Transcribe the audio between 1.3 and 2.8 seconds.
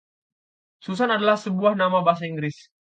sebuah nama bahasa Inggris.